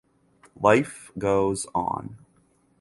[0.59, 2.17] Life goes on.